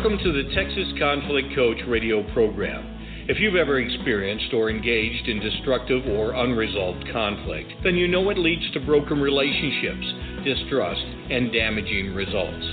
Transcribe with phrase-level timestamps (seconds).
[0.00, 3.26] Welcome to the Texas Conflict Coach radio program.
[3.28, 8.38] If you've ever experienced or engaged in destructive or unresolved conflict, then you know it
[8.38, 10.06] leads to broken relationships,
[10.42, 12.64] distrust, and damaging results.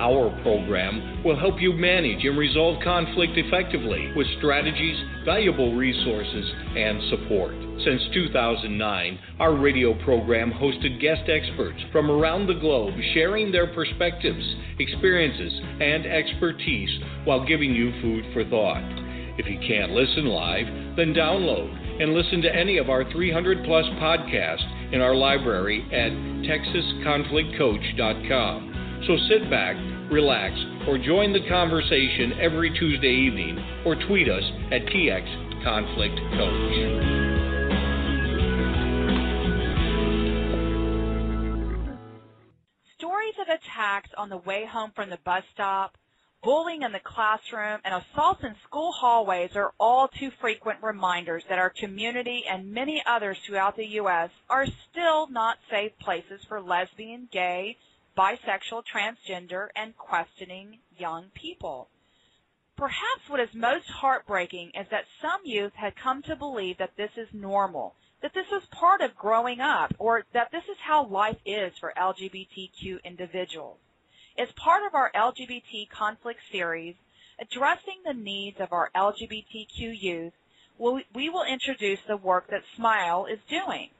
[0.00, 6.50] Our program will help you manage and resolve conflict effectively with strategies, valuable resources,
[6.80, 7.69] and support.
[7.84, 14.44] Since 2009, our radio program hosted guest experts from around the globe sharing their perspectives,
[14.78, 16.90] experiences, and expertise
[17.24, 18.84] while giving you food for thought.
[19.38, 23.86] If you can't listen live, then download and listen to any of our 300 plus
[23.96, 26.12] podcasts in our library at
[26.44, 29.04] texasconflictcoach.com.
[29.06, 29.76] So sit back,
[30.12, 30.54] relax,
[30.86, 37.19] or join the conversation every Tuesday evening or tweet us at TXConflictCoach.
[43.32, 45.96] Stories of attacks on the way home from the bus stop,
[46.42, 51.58] bullying in the classroom, and assaults in school hallways are all too frequent reminders that
[51.58, 54.30] our community and many others throughout the U.S.
[54.48, 57.76] are still not safe places for lesbian, gay,
[58.18, 61.88] bisexual, transgender, and questioning young people.
[62.76, 67.12] Perhaps what is most heartbreaking is that some youth had come to believe that this
[67.16, 71.38] is normal, that this is part of growing up, or that this is how life
[71.46, 73.78] is for LGBTQ individuals.
[74.38, 76.96] As part of our LGBT conflict series,
[77.38, 80.32] addressing the needs of our LGBTQ youth,
[80.78, 83.90] we will introduce the work that SMYAL is doing.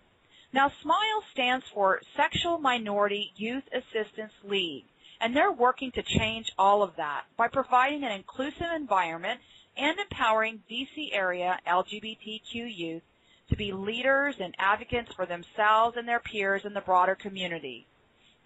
[0.52, 4.84] Now, SMYAL stands for Sexual Minority Youth Assistance League,
[5.20, 9.40] and they're working to change all of that by providing an inclusive environment
[9.76, 13.02] and empowering DC area LGBTQ youth
[13.50, 17.86] to be leaders and advocates for themselves and their peers in the broader community.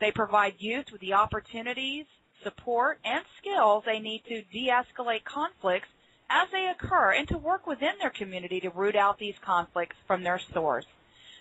[0.01, 2.07] They provide youth with the opportunities,
[2.43, 5.89] support, and skills they need to de-escalate conflicts
[6.29, 10.23] as they occur and to work within their community to root out these conflicts from
[10.23, 10.87] their source.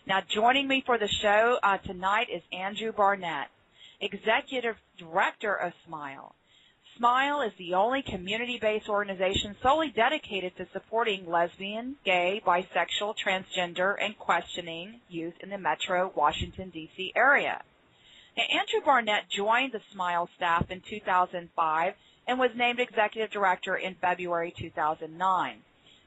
[0.06, 3.48] Now, joining me for the show uh, tonight is Andrew Barnett,
[4.02, 6.34] Executive Director of SMYAL.
[7.00, 14.18] SMYAL is the only community-based organization solely dedicated to supporting lesbian, gay, bisexual, transgender, and
[14.20, 17.12] questioning youth in the metro Washington, D.C.
[17.16, 17.64] area.
[18.38, 21.94] Now, Andrew Barnett joined the SMYAL staff in 2005
[22.28, 25.58] and was named Executive Director in February 2009.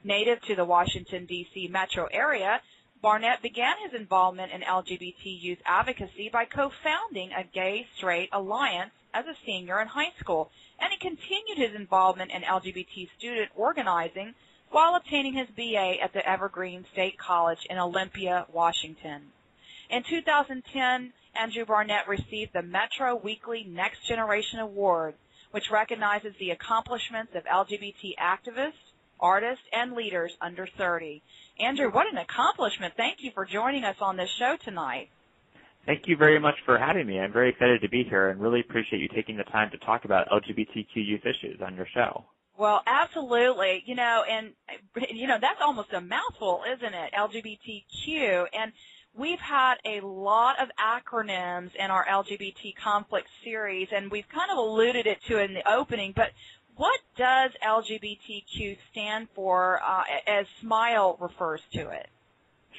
[0.05, 1.67] Native to the Washington, D.C.
[1.67, 2.61] metro area,
[3.03, 9.27] Barnett began his involvement in LGBT youth advocacy by co-founding a gay straight alliance as
[9.27, 14.35] a senior in high school, and he continued his involvement in LGBT student organizing
[14.71, 19.33] while obtaining his BA at the Evergreen State College in Olympia, Washington.
[19.89, 25.15] In 2010, Andrew Barnett received the Metro Weekly Next Generation Award,
[25.51, 28.73] which recognizes the accomplishments of LGBT activists,
[29.21, 31.23] artists, and leaders under 30.
[31.61, 32.95] Andrew, what an accomplishment.
[32.97, 35.09] Thank you for joining us on this show tonight.
[35.87, 37.21] Thank you very much for having me.
[37.21, 40.05] I'm very excited to be here and really appreciate you taking the time to talk
[40.05, 42.25] about LGBTQ youth issues on your show.
[42.59, 43.85] Well, absolutely.
[43.87, 44.53] You know, and
[45.11, 47.13] you know, that's almost a mouthful, isn't it?
[47.13, 48.73] LGBTQ and
[49.15, 54.59] we've had a lot of acronyms in our LGBT conflict series and we've kind of
[54.59, 56.31] alluded it to in the opening, but
[56.75, 62.09] what does LGBTQ stand for uh, as SMYAL refers to it?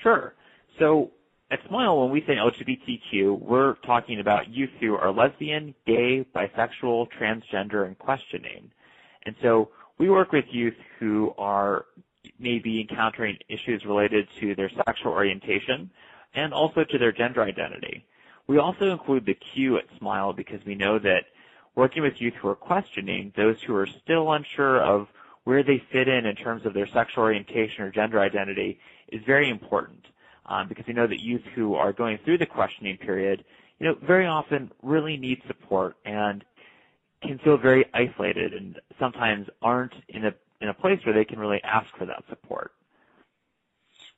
[0.03, 0.33] Sure.
[0.77, 1.11] So
[1.49, 7.07] at SMYAL, when we say LGBTQ, we're talking about youth who are lesbian, gay, bisexual,
[7.17, 8.69] transgender, and questioning.
[9.23, 11.85] And so we work with youth who are
[12.37, 15.89] maybe encountering issues related to their sexual orientation
[16.33, 18.05] and also to their gender identity.
[18.47, 21.25] We also include the Q at SMYAL because we know that
[21.75, 25.07] working with youth who are questioning, those who are still unsure of
[25.45, 29.49] where they fit in in terms of their sexual orientation or gender identity is very
[29.49, 30.05] important
[30.47, 33.43] um, because we know that youth who are going through the questioning period,
[33.79, 36.43] you know, very often really need support and
[37.21, 41.37] can feel very isolated and sometimes aren't in a in a place where they can
[41.37, 42.71] really ask for that support.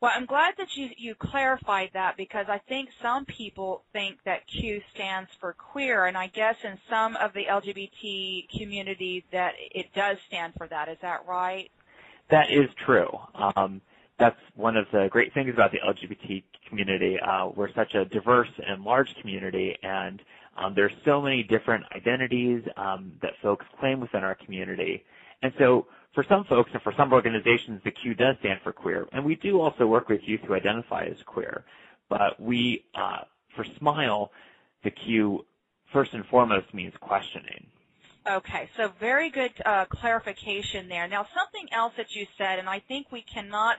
[0.01, 4.47] Well, I'm glad that you, you clarified that because I think some people think that
[4.47, 9.87] Q stands for queer, and I guess in some of the LGBT community that it
[9.93, 10.87] does stand for that.
[10.87, 11.69] Is that right?
[12.29, 13.09] That is true.
[13.35, 13.81] Um,
[14.19, 17.17] that's one of the great things about the LGBT community.
[17.19, 20.21] Uh, we're such a diverse and large community, and
[20.57, 25.03] um, there's so many different identities um, that folks claim within our community.
[25.41, 29.07] And so for some folks and for some organizations, the Q does stand for queer.
[29.13, 31.63] And we do also work with youth who identify as queer.
[32.09, 33.19] But we, uh,
[33.55, 34.29] for SMYAL,
[34.83, 35.45] the Q
[35.93, 37.67] first and foremost means questioning.
[38.29, 41.07] Okay, so very good uh, clarification there.
[41.07, 43.77] Now, something else that you said, and I think we cannot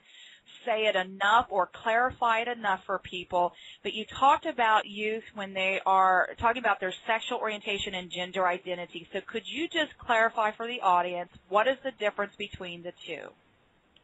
[0.64, 3.52] say it enough or clarify it enough for people,
[3.82, 8.46] but you talked about youth when they are talking about their sexual orientation and gender
[8.46, 9.08] identity.
[9.12, 13.28] So could you just clarify for the audience what is the difference between the two?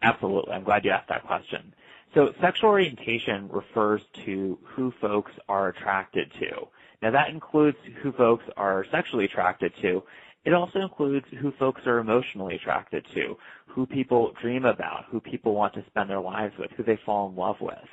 [0.03, 0.53] Absolutely.
[0.53, 1.73] I'm glad you asked that question.
[2.15, 6.69] So sexual orientation refers to who folks are attracted to.
[7.03, 10.03] Now that includes who folks are sexually attracted to.
[10.47, 15.55] It also includes who folks are emotionally attracted to, who people dream about, who people
[15.55, 17.89] want to spend their lives with, who they fall in love with.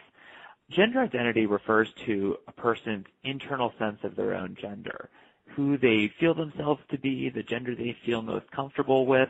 [0.69, 5.09] Gender identity refers to a person's internal sense of their own gender,
[5.55, 9.29] who they feel themselves to be, the gender they feel most comfortable with,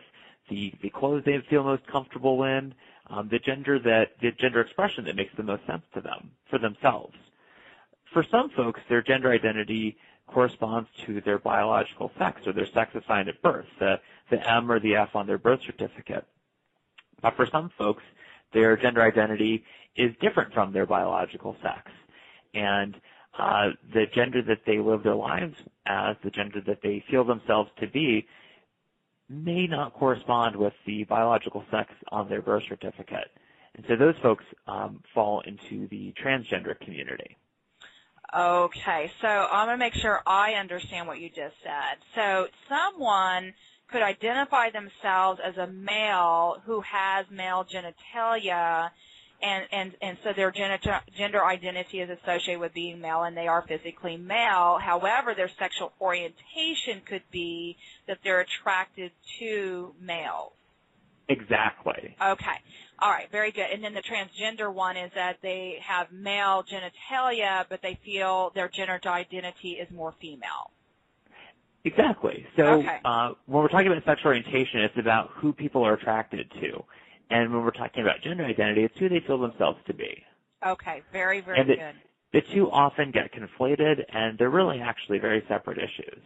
[0.49, 2.75] the, the clothes they feel most comfortable in,
[3.07, 6.59] um, the gender that the gender expression that makes the most sense to them for
[6.59, 7.15] themselves.
[8.11, 9.97] For some folks, their gender identity
[10.27, 13.99] corresponds to their biological sex or their sex assigned at birth, the,
[14.29, 16.25] the M or the F on their birth certificate.
[17.21, 18.03] But for some folks,
[18.53, 19.63] their gender identity
[19.95, 21.91] is different from their biological sex.
[22.53, 22.95] And
[23.37, 25.55] uh, the gender that they live their lives
[25.85, 28.27] as, the gender that they feel themselves to be,
[29.29, 33.31] may not correspond with the biological sex on their birth certificate.
[33.75, 37.37] And so those folks um, fall into the transgender community.
[38.35, 41.97] Okay, so I'm going to make sure I understand what you just said.
[42.15, 43.53] So someone
[43.91, 48.89] could identify themselves as a male who has male genitalia
[49.43, 50.79] and and and so their gender
[51.15, 55.91] gender identity is associated with being male and they are physically male however their sexual
[55.99, 57.75] orientation could be
[58.07, 60.53] that they're attracted to males
[61.29, 62.57] exactly okay
[62.99, 67.65] all right very good and then the transgender one is that they have male genitalia
[67.69, 70.71] but they feel their gender identity is more female
[71.85, 72.99] exactly so okay.
[73.05, 76.83] uh, when we're talking about sexual orientation it's about who people are attracted to
[77.33, 80.23] and when we're talking about gender identity, it's who they feel themselves to be.
[80.65, 81.95] Okay, very, very and the, good.
[82.31, 86.21] The two often get conflated, and they're really actually very separate issues.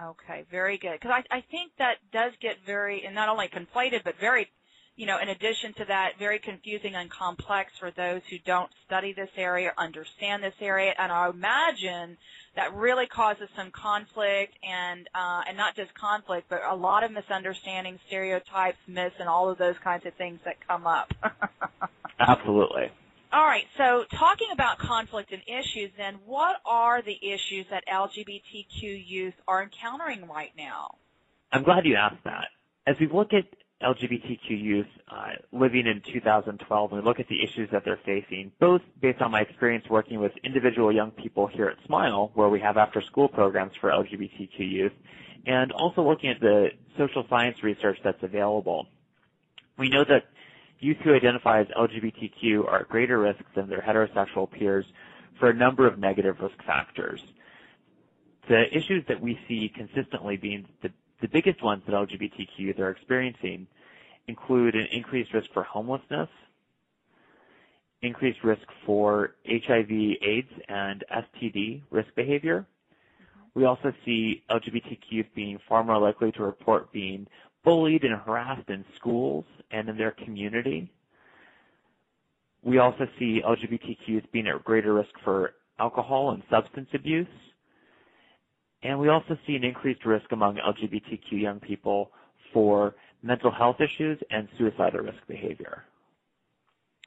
[0.00, 0.98] Okay, very good.
[1.00, 4.48] Because I, I think that does get very, and not only conflated, but very,
[4.96, 9.12] you know, in addition to that, very confusing and complex for those who don't study
[9.12, 12.16] this area, or understand this area, and I imagine
[12.56, 17.10] that really causes some conflict and uh, and not just conflict, but a lot of
[17.10, 21.12] misunderstandings, stereotypes, myths, and all of those kinds of things that come up.
[22.18, 22.90] Absolutely.
[23.32, 23.64] All right.
[23.78, 29.62] So talking about conflict and issues, then what are the issues that LGBTQ youth are
[29.62, 30.96] encountering right now?
[31.50, 32.48] I'm glad you asked that.
[32.86, 33.44] As we look at
[33.82, 38.52] LGBTQ youth uh, living in 2012 and we look at the issues that they're facing,
[38.60, 42.60] both based on my experience working with individual young people here at SMYAL, where we
[42.60, 44.92] have after school programs for LGBTQ youth,
[45.46, 46.68] and also looking at the
[46.98, 48.86] social science research that's available.
[49.78, 50.24] We know that
[50.82, 54.84] youth who identify as LGBTQ are at greater risk than their heterosexual peers
[55.38, 57.22] for a number of negative risk factors.
[58.48, 60.90] The issues that we see consistently being the
[61.22, 63.68] the biggest ones that LGBTQ youth are experiencing
[64.26, 66.28] include an increased risk for homelessness,
[68.02, 72.66] increased risk for HIV, AIDS, and STD risk behavior.
[72.66, 73.60] Mm-hmm.
[73.60, 77.28] We also see LGBTQ youth being far more likely to report being
[77.64, 80.90] bullied and harassed in schools and in their community.
[82.62, 87.26] We also see LGBTQ youth being at greater risk for alcohol and substance abuse
[88.82, 92.10] and we also see an increased risk among LGBTQ young people
[92.52, 95.84] for mental health issues and suicidal risk behavior.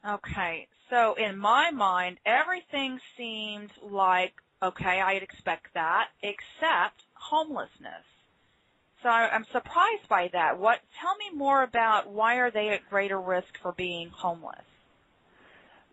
[0.07, 4.33] Okay, so in my mind, everything seemed like,
[4.63, 8.05] okay, I'd expect that, except homelessness.
[9.05, 10.57] So I'm surprised by that.
[10.57, 10.79] What?
[10.99, 14.65] Tell me more about why are they at greater risk for being homeless?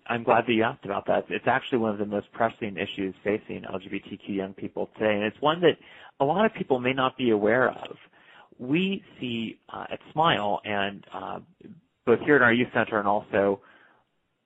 [0.07, 1.27] I'm glad that you asked about that.
[1.29, 5.37] It's actually one of the most pressing issues facing LGBTQ young people today, and it's
[5.41, 5.77] one that
[6.21, 7.99] a lot of people may not be aware of.
[8.59, 11.41] We see uh, at SMYAL, and uh,
[12.07, 13.61] both here at our youth center and also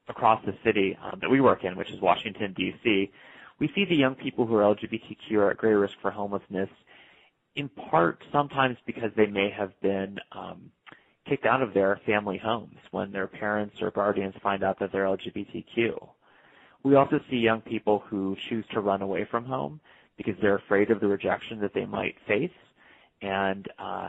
[0.08, 3.12] across the city um, that we work in, which is Washington D.C.,
[3.60, 6.68] we see the young people who are LGBTQ are at greater risk for homelessness,
[7.56, 10.70] in part sometimes because they may have been um,
[11.28, 15.04] kicked out of their family homes when their parents or guardians find out that they're
[15.04, 16.08] LGBTQ.
[16.82, 19.80] We also see young people who choose to run away from home
[20.16, 22.50] because they're afraid of the rejection that they might face
[23.22, 24.08] and uh,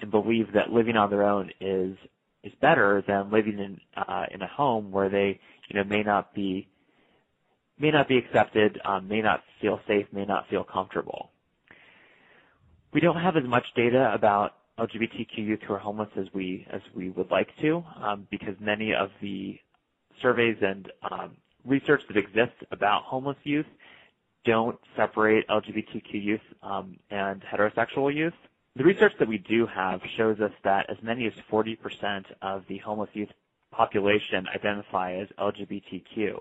[0.00, 1.96] and believe that living on their own is
[2.44, 6.32] is better than living in uh, in a home where they you know may not
[6.34, 6.68] be
[7.78, 11.30] may not be accepted, um, may not feel safe, may not feel comfortable.
[12.92, 16.80] We don't have as much data about LGBTQ youth who are homeless as we as
[16.94, 19.58] we would like to, um, because many of the
[20.22, 23.66] surveys and um, research that exists about homeless youth
[24.44, 28.32] don't separate LGBTQ youth um, and heterosexual youth.
[28.76, 32.78] The research that we do have shows us that as many as 40% of the
[32.78, 33.28] homeless youth
[33.72, 36.38] population identify as LGBTQ.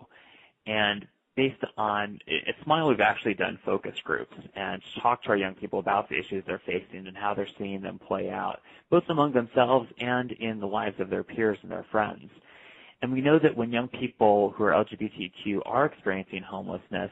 [0.68, 5.54] And based on at SMYAL, we've actually done focus groups and talked to our young
[5.54, 9.32] people about the issues they're facing and how they're seeing them play out, both among
[9.32, 12.32] themselves and in the lives of their peers and their friends.
[13.04, 17.12] And we know that when young people who are LGBTQ are experiencing homelessness,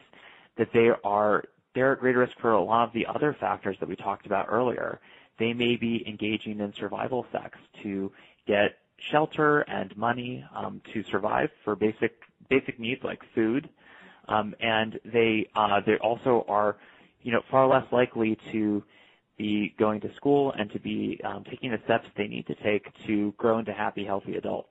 [0.58, 1.44] that they are
[1.76, 4.48] they're at greater risk for a lot of the other factors that we talked about
[4.50, 5.00] earlier.
[5.38, 8.12] They may be engaging in survival sex to
[8.48, 8.78] get
[9.12, 12.14] shelter and money um, to survive for basic
[12.50, 13.70] basic needs like food,
[14.28, 16.78] and they uh, they also are
[17.22, 18.84] you know far less likely to
[19.38, 22.86] be going to school and to be um, taking the steps they need to take
[23.06, 24.70] to grow into happy, healthy adults.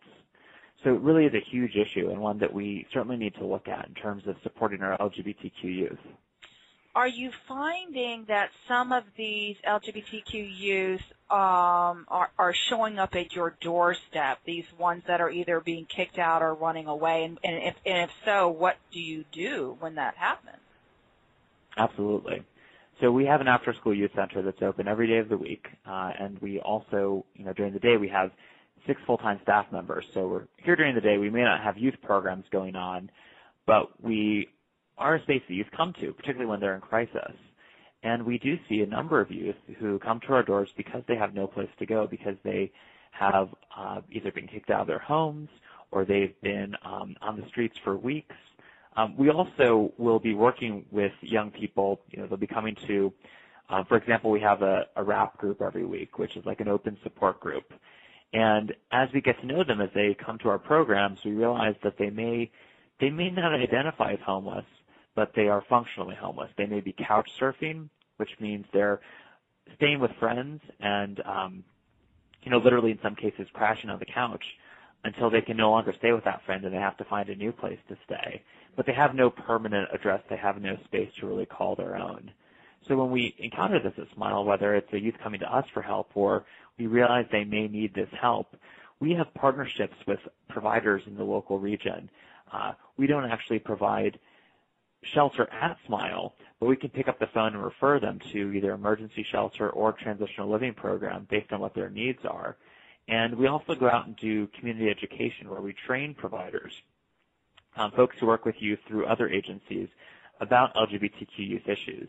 [0.83, 3.69] So it really is a huge issue and one that we certainly need to look
[3.69, 5.99] at in terms of supporting our LGBTQ youth.
[6.95, 11.03] Are you finding that some of these LGBTQ youth
[11.35, 14.39] um, are, are showing up at your doorstep?
[14.45, 18.09] These ones that are either being kicked out or running away, and, and, if, and
[18.09, 20.59] if so, what do you do when that happens?
[21.77, 22.43] Absolutely.
[23.01, 26.13] So we have an after-school youth center that's open every day of the week, uh,
[26.19, 28.31] and we also, you know, during the day we have
[28.87, 30.05] six full-time staff members.
[30.15, 31.19] So we're here during the day.
[31.19, 33.11] We may not have youth programs going on,
[33.67, 34.49] but we
[34.97, 37.35] are a space that youth come to, particularly when they're in crisis.
[38.05, 41.17] And we do see a number of youth who come to our doors because they
[41.17, 42.71] have no place to go, because they
[43.13, 45.49] have uh, either been kicked out of their homes
[45.91, 48.37] or they've been um, on the streets for weeks.
[48.97, 52.01] Um, we also will be working with young people.
[52.11, 53.13] You know, they'll be coming to,
[53.71, 56.69] uh, for example, we have a, a rap group every week, which is like an
[56.69, 57.73] open support group.
[58.35, 61.75] And as we get to know them as they come to our programs, we realize
[61.83, 62.51] that they may
[63.01, 64.65] they may not identify as homeless,
[65.15, 66.51] but they are functionally homeless.
[66.57, 69.01] They may be couch surfing, which means they're
[69.77, 71.65] staying with friends and um,
[72.43, 74.45] you know literally in some cases crashing on the couch
[75.05, 77.35] until they can no longer stay with that friend and they have to find a
[77.35, 78.43] new place to stay.
[78.77, 80.23] But they have no permanent address.
[80.29, 82.31] They have no space to really call their own.
[82.89, 85.83] So when we encounter this at SMYAL, whether it's a youth coming to us for
[85.83, 86.45] help or
[86.79, 88.57] we realize they may need this help,
[89.01, 90.19] we have partnerships with
[90.49, 92.11] providers in the local region.
[92.53, 94.19] Uh, we don't actually provide
[95.13, 98.73] shelter at SMYAL, but we can pick up the phone and refer them to either
[98.73, 102.57] emergency shelter or transitional living program based on what their needs are.
[103.09, 106.73] And we also go out and do community education where we train providers,
[107.77, 109.89] um, folks who work with youth through other agencies
[110.41, 112.09] about LGBTQ youth issues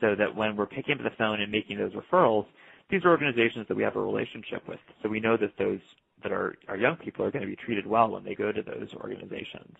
[0.00, 2.46] so that when we're picking up the phone and making those referrals,
[2.90, 4.80] these are organizations that we have a relationship with.
[5.02, 5.80] So we know that those
[6.22, 8.62] that are, our young people are going to be treated well when they go to
[8.62, 9.76] those organizations.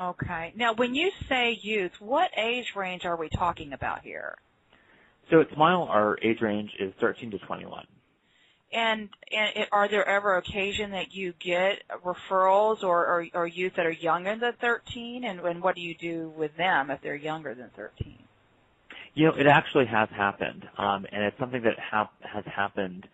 [0.00, 0.52] Okay.
[0.56, 4.36] Now, when you say youth, what age range are we talking about here?
[5.30, 7.86] So at SMYAL, our age range is 13 to 21.
[8.72, 13.86] And, and are there ever occasion that you get referrals or, or, or youth that
[13.86, 15.24] are younger than 13?
[15.24, 18.18] And, and what do you do with them if they're younger than 13?
[19.14, 23.08] You know, it actually has happened, um, and it's something that hap- has happened.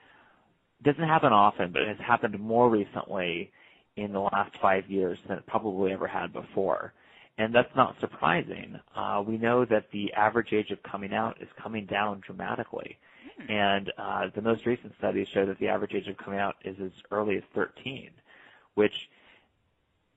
[0.83, 3.53] Doesn't happen often, but it has happened more recently
[3.97, 6.93] in the last five years than it probably ever had before.
[7.39, 8.79] And that's not surprising.
[8.95, 12.99] Uh, we know that the average age of coming out is coming down dramatically.
[13.41, 13.51] Mm.
[13.51, 16.77] And uh, the most recent studies show that the average age of coming out is
[16.83, 18.11] as early as 13,
[18.75, 19.09] which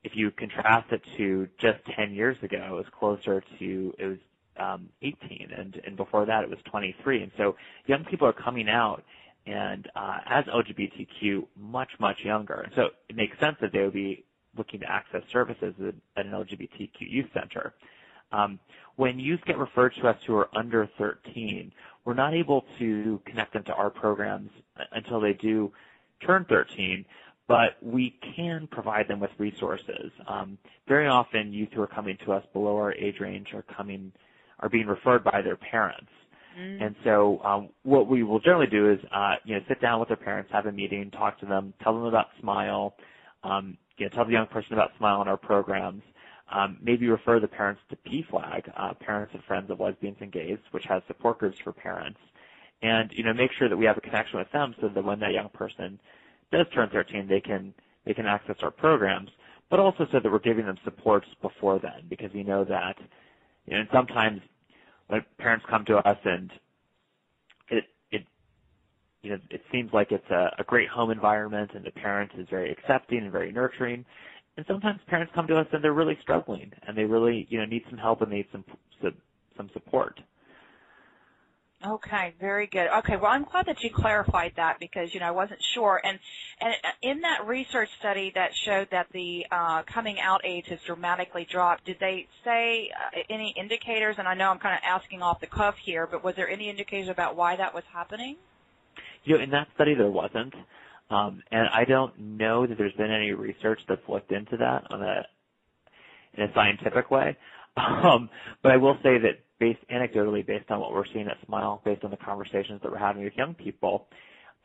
[0.03, 4.17] if you contrast it to just 10 years ago, it was closer to, it was
[4.57, 7.23] um, 18, and, and before that it was 23.
[7.23, 7.55] And so
[7.87, 9.03] young people are coming out
[9.45, 12.67] and uh, as LGBTQ much, much younger.
[12.75, 14.25] So it makes sense that they would be
[14.57, 17.73] looking to access services at an LGBTQ youth center.
[18.31, 18.59] Um,
[18.95, 21.71] when youth get referred to us who are under 13,
[22.05, 24.49] we're not able to connect them to our programs
[24.91, 25.71] until they do
[26.25, 27.05] turn 13,
[27.47, 30.11] but we can provide them with resources.
[30.27, 34.11] Um, very often, youth who are coming to us below our age range are coming
[34.59, 36.09] are being referred by their parents.
[36.57, 36.85] Mm.
[36.85, 40.09] And so um, what we will generally do is, uh, you know, sit down with
[40.09, 42.93] their parents, have a meeting, talk to them, tell them about SMYAL,
[43.43, 46.03] um, you know, tell the young person about SMYAL and our programs.
[46.51, 50.59] Um, maybe refer the parents to PFLAG, uh, Parents and Friends of Lesbians and Gays,
[50.71, 52.19] which has support groups for parents,
[52.83, 55.19] and you know, make sure that we have a connection with them so that when
[55.21, 55.99] that young person
[56.51, 57.73] does turn 13, they can
[58.05, 59.31] they can access our programs,
[59.71, 62.95] but also so that we're giving them supports before then, because we know that,
[63.65, 64.39] you know, sometimes
[65.07, 66.51] when parents come to us and
[67.69, 68.25] it it
[69.21, 72.47] you know, it seems like it's a, a great home environment and the parent is
[72.49, 74.05] very accepting and very nurturing.
[74.57, 77.65] And sometimes parents come to us and they're really struggling and they really, you know,
[77.65, 78.63] need some help and need some
[79.01, 79.13] some,
[79.57, 80.19] some support.
[81.85, 82.87] Okay, very good.
[82.99, 86.01] Okay, well, I'm glad that you clarified that because you know I wasn't sure.
[86.03, 86.17] And
[86.59, 91.45] and in that research study that showed that the uh, coming out age has dramatically
[91.49, 94.15] dropped, did they say uh, any indicators?
[94.17, 96.69] And I know I'm kind of asking off the cuff here, but was there any
[96.69, 98.37] indicators about why that was happening?
[99.23, 100.53] You know, in that study there wasn't,
[101.11, 105.03] um, and I don't know that there's been any research that's looked into that on
[105.03, 105.25] a
[106.33, 107.37] in a scientific way.
[107.77, 108.29] Um,
[108.63, 112.03] but I will say that based anecdotally, based on what we're seeing at SMYAL, based
[112.03, 114.07] on the conversations that we're having with young people,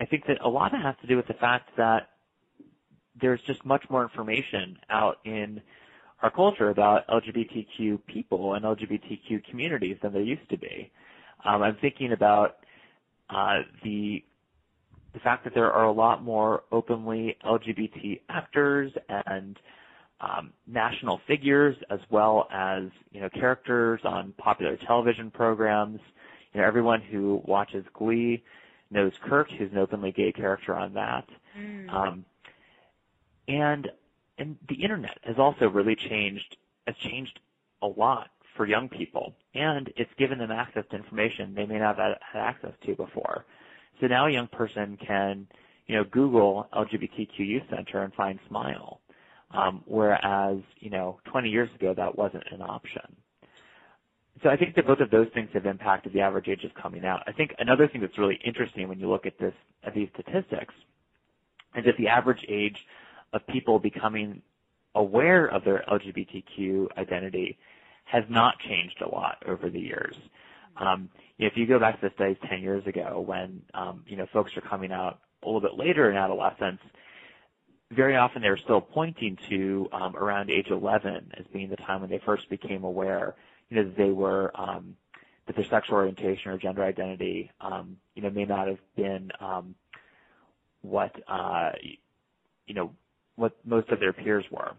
[0.01, 2.11] I think that a lot of it has to do with the fact that
[3.21, 5.61] there's just much more information out in
[6.23, 10.91] our culture about LGBTQ people and LGBTQ communities than there used to be.
[11.45, 12.57] Um, I'm thinking about
[13.29, 14.25] uh, the
[15.13, 19.59] the fact that there are a lot more openly LGBT actors and
[20.21, 26.01] um, national figures as well as you know characters on popular television programs.
[26.53, 28.43] You know, everyone who watches Glee
[28.91, 31.29] knows Kurt, who's an openly gay character on that.
[31.59, 31.93] Mm.
[31.93, 32.25] Um,
[33.49, 33.91] and
[34.39, 37.41] and the internet has also really changed has changed
[37.83, 41.97] a lot for young people, and it's given them access to information they may not
[41.97, 43.47] have had access to before.
[44.01, 45.47] So now a young person can,
[45.87, 48.99] you know, Google LGBTQ Youth Center and find SMYAL
[49.87, 53.17] whereas, you know, 20 years ago that wasn't an option.
[54.43, 57.05] So I think that both of those things have impacted the average age of coming
[57.05, 57.23] out.
[57.27, 59.53] I think another thing that's really interesting when you look at this
[59.85, 60.75] at these statistics
[61.77, 62.87] is that the average age
[63.33, 64.41] of people becoming
[64.95, 67.59] aware of their LGBTQ identity
[68.05, 70.17] has not changed a lot over the years.
[70.77, 74.27] Um, if you go back to the studies 10 years ago when, um, you know,
[74.33, 76.81] folks are coming out a little bit later in adolescence,
[77.91, 82.11] very often they're still pointing to um, around age 11 as being the time when
[82.11, 83.35] they first became aware,
[83.69, 84.97] you know, that they were um,
[85.47, 89.75] that their sexual orientation or gender identity, um, you know, may not have been um,
[90.83, 91.71] what uh,
[92.67, 92.93] you know
[93.37, 94.73] what most of their peers were.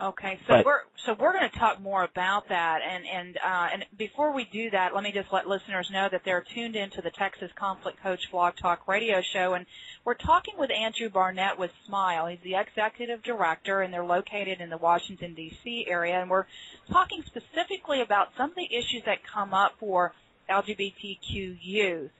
[0.00, 3.68] Okay, so but, we're so we're going to talk more about that, and and uh,
[3.72, 7.02] and before we do that, let me just let listeners know that they're tuned into
[7.02, 9.66] the Texas Conflict Coach Blog Talk Radio Show, and
[10.04, 12.30] we're talking with Andrew Barnett with SMYAL.
[12.30, 15.86] He's the executive director, and they're located in the Washington D.C.
[15.88, 16.46] area, and we're
[16.92, 20.12] talking specifically about some of the issues that come up for
[20.48, 22.12] LGBTQ youth,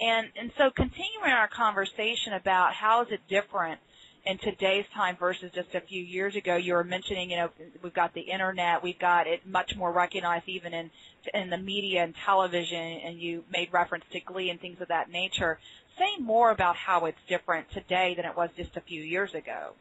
[0.00, 3.78] and and so continuing our conversation about how is it different
[4.26, 6.56] in today's time versus just a few years ago.
[6.56, 7.50] You were mentioning, you know,
[7.82, 10.90] we've got the internet, we've got it much more recognized even in
[11.32, 15.10] in the media and television, and you made reference to Glee and things of that
[15.10, 15.58] nature.
[15.98, 19.72] Say more about how it's different today than it was just a few years ago.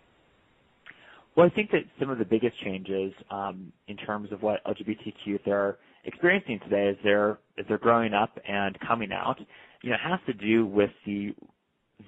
[1.35, 5.39] Well, I think that some of the biggest changes um, in terms of what LGBTQ
[5.43, 9.39] they're experiencing today as they're as they're growing up and coming out,
[9.81, 11.35] you know, has to do with the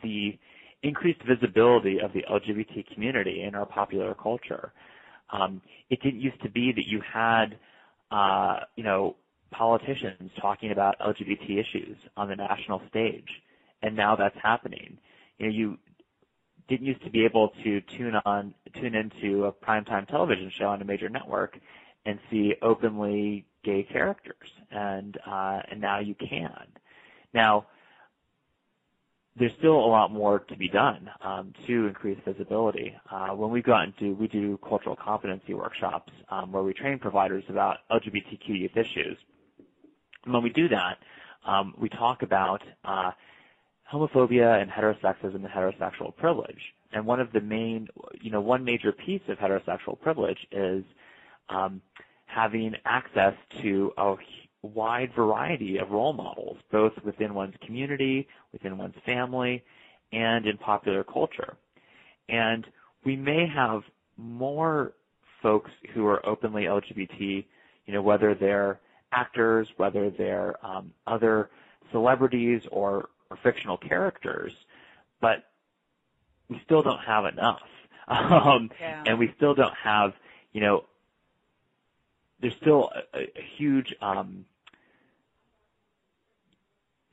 [0.03, 0.37] the
[0.83, 4.71] increased visibility of the LGBT community in our popular culture.
[5.31, 7.57] Um, it didn't used to be that you had,
[8.11, 9.15] uh, you know,
[9.51, 13.27] politicians talking about LGBT issues on the national stage,
[13.81, 14.97] and now that's happening.
[15.37, 15.77] You know, you
[16.67, 20.81] didn't used to be able to tune on, tune into a primetime television show on
[20.81, 21.57] a major network
[22.05, 26.67] and see openly gay characters, and uh, and now you can.
[27.33, 27.65] Now,
[29.39, 32.95] there's still a lot more to be done um, to increase visibility.
[33.11, 36.73] Uh, when we go out and do, we do cultural competency workshops um, where we
[36.73, 39.17] train providers about LGBTQ youth issues.
[40.25, 40.97] And when we do that,
[41.45, 43.11] um, we talk about uh,
[43.91, 46.59] homophobia and heterosexism and heterosexual privilege.
[46.91, 47.87] And one of the main,
[48.21, 50.83] you know, one major piece of heterosexual privilege is
[51.49, 51.81] um,
[52.25, 54.15] having access to a
[54.61, 59.63] wide variety of role models, both within one's community, within one's family,
[60.11, 61.55] and in popular culture.
[62.29, 62.65] And
[63.05, 63.81] we may have
[64.17, 64.93] more
[65.41, 67.45] folks who are openly LGBT,
[67.85, 68.79] you know, whether they're
[69.11, 71.49] actors, whether they're um, other
[71.91, 74.51] celebrities or, or fictional characters,
[75.21, 75.45] but
[76.49, 77.59] we still don't have enough.
[78.09, 79.03] Um, yeah.
[79.05, 80.13] And we still don't have,
[80.53, 80.85] you know,
[82.41, 84.45] there's still a, a huge um,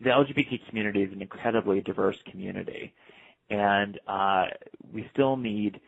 [0.01, 2.93] the LGBT community is an incredibly diverse community,
[3.49, 4.47] and uh,
[4.93, 5.81] we still need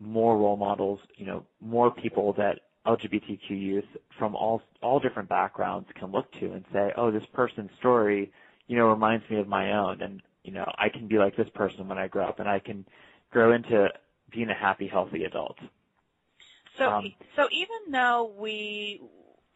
[0.00, 1.00] more role models.
[1.16, 3.84] You know, more people that LGBTQ youth
[4.18, 8.32] from all all different backgrounds can look to and say, "Oh, this person's story,
[8.66, 10.00] you know, reminds me of my own.
[10.02, 12.58] And, you know, I can be like this person when I grow up and I
[12.58, 12.84] can
[13.30, 13.88] grow into
[14.30, 15.56] being a happy, healthy adult.
[16.78, 19.00] So, um, so even though we,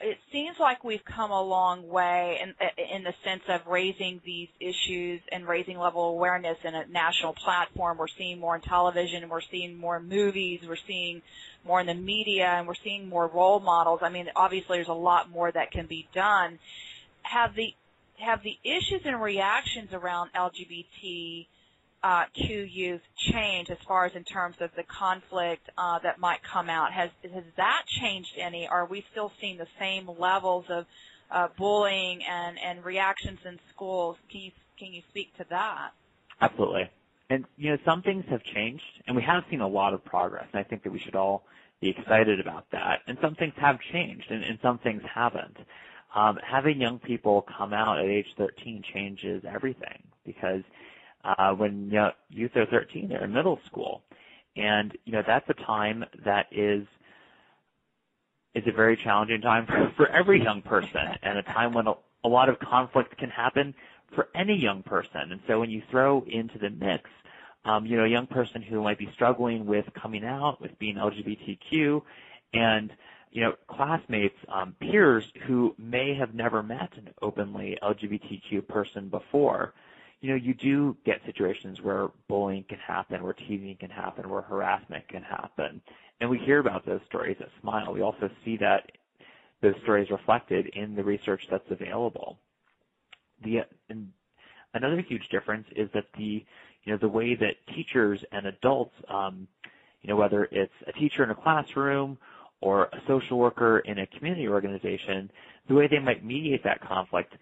[0.01, 2.55] it seems like we've come a long way in,
[2.95, 7.99] in the sense of raising these issues and raising level awareness in a national platform.
[7.99, 11.23] We're seeing more in television, we're seeing more movies, we're seeing
[11.65, 14.01] more in the media, and we're seeing more role models.
[14.03, 16.61] I mean, obviously there's a lot more that can be done.
[17.23, 17.75] Have the
[18.19, 21.47] have the issues and reactions around LGBT
[22.03, 26.43] uh, Q youth change as far as in terms of the conflict uh, that might
[26.43, 26.93] come out?
[26.93, 28.69] Has has that changed any?
[28.69, 30.87] Are we still seeing the same levels of
[31.31, 34.17] uh, bullying and and reactions in schools?
[34.31, 35.91] Can you can you speak to that?
[36.41, 36.91] Absolutely.
[37.31, 40.47] And you know, some things have changed, and we have seen a lot of progress.
[40.53, 41.45] And I think that we should all
[41.81, 43.01] be excited about that.
[43.07, 45.57] And some things have changed, and, and some things haven't.
[46.15, 50.63] Um, having young people come out at age 13 changes everything because
[51.25, 54.03] uh, when you know, youth are 13, they're in middle school,
[54.57, 56.87] and you know that's a time that is
[58.55, 61.95] is a very challenging time for, for every young person, and a time when a,
[62.25, 63.75] a lot of conflict can happen
[64.15, 65.33] for any young person.
[65.33, 67.11] And so when you throw into the mix,
[67.65, 70.97] um, you know, a young person who might be struggling with coming out, with being
[70.97, 72.03] LGBTQ,
[72.55, 72.93] and
[73.31, 79.75] you know, classmates, um, peers who may have never met an openly LGBTQ person before,
[80.21, 84.43] you know, you do get situations where bullying can happen, where teasing can happen, where
[84.43, 85.81] harassment can happen.
[86.21, 87.95] And we hear about those stories at SMYAL.
[87.95, 88.91] We also see that
[89.63, 92.39] those stories reflected in the research that's available.
[93.45, 93.61] The
[94.75, 96.45] another huge difference is that the
[96.85, 99.47] you know the way that teachers and adults, um,
[100.03, 102.19] you know, whether it's a teacher in a classroom
[102.61, 105.31] or a social worker in a community organization,
[105.69, 107.35] the way they might mediate that conflict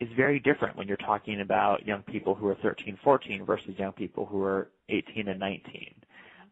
[0.00, 3.92] is very different when you're talking about young people who are 13, 14 versus young
[3.92, 5.94] people who are 18 and 19.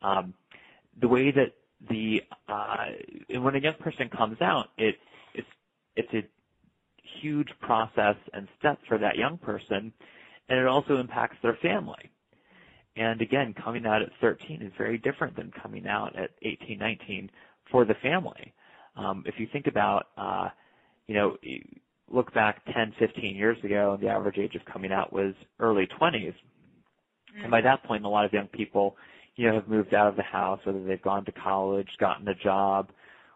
[0.02, 0.34] Um,
[1.00, 1.54] the way that
[1.88, 2.86] the uh,
[3.30, 4.96] when a young person comes out, it
[5.34, 5.48] it's
[5.96, 6.26] it's a
[7.20, 9.92] huge process and step for that young person,
[10.48, 12.10] and it also impacts their family.
[12.96, 17.30] And again, coming out at 13 is very different than coming out at 18, 19
[17.70, 18.52] for the family.
[18.96, 20.48] Um, if you think about, uh,
[21.06, 21.36] you know,
[22.10, 25.86] look back 10, 15 years ago, and the average age of coming out was early
[26.00, 26.12] 20s.
[26.12, 27.42] Mm-hmm.
[27.42, 28.96] And by that point, a lot of young people,
[29.36, 32.34] you know, have moved out of the house, whether they've gone to college, gotten a
[32.34, 32.90] job,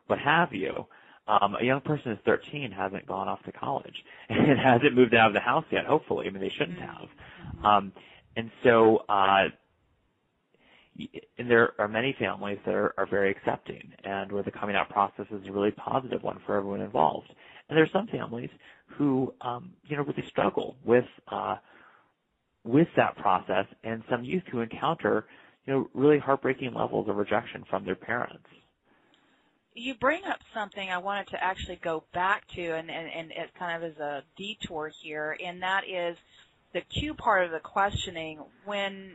[0.06, 0.87] what have you.
[1.28, 3.94] Um, a young person who's 13 hasn't gone off to college
[4.28, 5.87] and hasn't moved out of the house yet.
[5.87, 7.08] Hopefully, I mean they shouldn't have.
[7.08, 7.64] Mm-hmm.
[7.64, 7.92] Um,
[8.37, 9.48] and so, uh,
[11.38, 14.90] and there are many families that are, are very accepting and where the coming out
[14.90, 17.32] process is a really positive one for everyone involved.
[17.72, 18.50] And there are some families
[18.98, 21.56] who, um, you know, really struggle with uh,
[22.64, 25.24] with that process, and some youth who encounter,
[25.66, 28.44] you know, really heartbreaking levels of rejection from their parents.
[29.72, 33.54] You bring up something I wanted to actually go back to, and, and, and it
[33.58, 36.18] kind of is a detour here, and that is
[36.74, 38.38] the Q part of the questioning.
[38.66, 39.12] When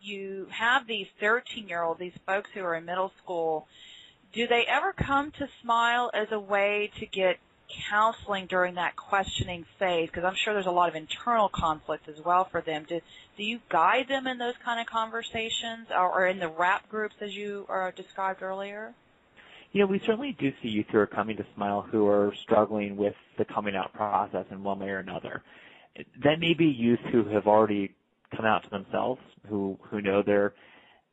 [0.00, 3.68] you have these 13 year olds, these folks who are in middle school,
[4.32, 7.36] do they ever come to SMYAL as a way to get
[7.68, 10.08] counseling during that questioning phase?
[10.08, 12.84] Because I'm sure there's a lot of internal conflict as well for them.
[12.88, 13.00] Do,
[13.36, 17.16] do you guide them in those kind of conversations or, or in the RAP groups
[17.20, 18.94] as you uh, described earlier?
[19.72, 22.96] You know, we certainly do see youth who are coming to SMYAL who are struggling
[22.96, 25.42] with the coming out process in one way or another.
[26.24, 27.94] That may be youth who have already
[28.34, 30.54] come out to themselves, who who know they're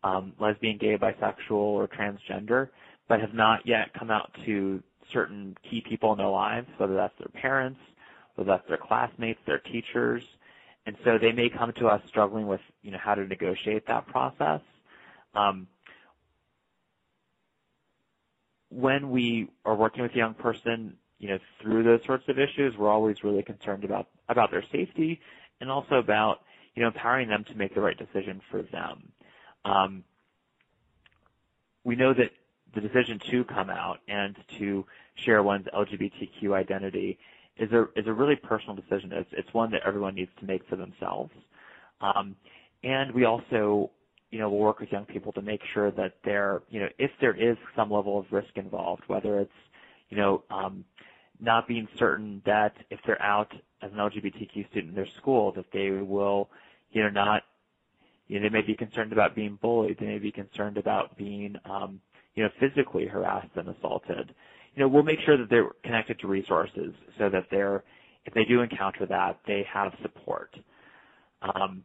[0.04, 2.70] um, lesbian, gay, bisexual, or transgender,
[3.10, 7.18] but have not yet come out to certain key people in their lives, whether that's
[7.20, 7.80] their parents,
[8.36, 10.24] whether that's their classmates, their teachers.
[10.86, 14.06] And so they may come to us struggling with, you know, how to negotiate that
[14.08, 14.62] process.
[15.34, 15.68] Um,
[18.70, 22.76] when we are working with a young person, you know, through those sorts of issues,
[22.78, 25.20] we're always really concerned about, about their safety
[25.62, 26.42] and also about,
[26.76, 29.12] you know, empowering them to make the right decision for them.
[29.64, 30.04] Um,
[31.84, 32.32] we know that
[32.76, 34.86] the decision to come out and to
[35.16, 37.18] share one's LGBTQ identity
[37.58, 39.12] is a is a really personal decision.
[39.14, 41.32] It's it's one that everyone needs to make for themselves.
[42.02, 42.36] Um,
[42.84, 43.90] and we also,
[44.30, 47.12] you know, will work with young people to make sure that they're, you know, if
[47.22, 49.52] there is some level of risk involved, whether it's,
[50.10, 50.84] you know, um,
[51.40, 55.66] not being certain that if they're out as an LGBTQ student in their school, that
[55.74, 56.50] they will,
[56.92, 57.44] you know, not,
[58.28, 59.98] you know, they may be concerned about being bullied.
[60.00, 62.02] They may be concerned about being, um,
[62.36, 64.34] you know, physically harassed and assaulted,
[64.76, 67.84] you know, we'll make sure that they're connected to resources so that they're
[68.26, 70.56] if they do encounter that, they have support.
[71.42, 71.84] Um,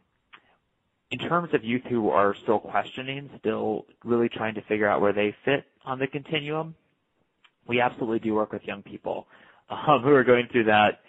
[1.10, 5.12] in terms of youth who are still questioning, still really trying to figure out where
[5.12, 6.74] they fit on the continuum,
[7.66, 9.26] we absolutely do work with young people
[9.68, 11.00] um, who are going through that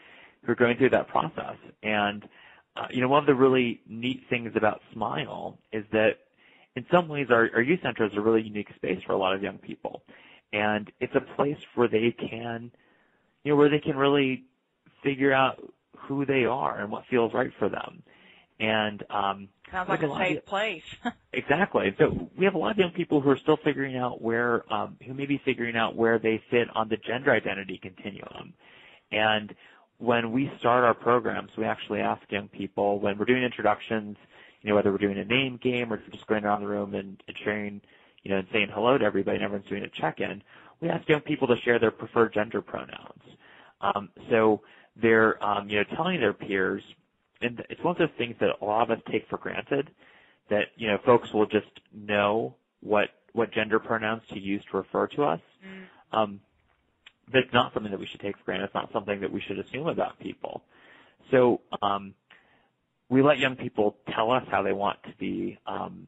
[0.44, 1.56] who are going through that process.
[1.84, 2.28] And
[2.76, 6.18] uh, you know, one of the really neat things about SMYAL is that
[6.76, 9.36] in some ways our, our youth center is a really unique space for a lot
[9.36, 10.04] of young people,
[10.54, 12.72] and it's a place where they can,
[13.44, 14.44] you know, where they can really
[15.04, 15.62] figure out
[15.98, 18.04] who they are and what feels right for them.
[18.60, 20.84] And um, sounds like a, a safe of, place.
[21.34, 21.96] exactly.
[21.98, 24.98] So we have a lot of young people who are still figuring out where, um,
[25.06, 28.54] who may be figuring out where they fit on the gender identity continuum.
[29.12, 29.54] And
[29.98, 34.16] when we start our programs, we actually ask young people when we're doing introductions,
[34.62, 37.22] you know, whether we're doing a name game or just going around the room and,
[37.28, 37.82] and sharing,
[38.24, 40.42] you know, and saying hello to everybody and everyone's doing a check-in,
[40.82, 43.24] we ask young people to share their preferred gender pronouns.
[43.82, 44.62] Um, so
[44.96, 46.84] they're, um, you know, telling their peers
[47.42, 49.90] and it's one of those things that a lot of us take for granted
[50.50, 55.08] that you know folks will just know what what gender pronouns to use to refer
[55.08, 55.40] to us.
[55.66, 56.18] Mm.
[56.18, 56.40] Um,
[57.32, 58.66] but it's not something that we should take for granted.
[58.66, 60.64] It's not something that we should assume about people.
[61.32, 62.14] So um,
[63.12, 66.08] we let young people tell us how they want to be, um,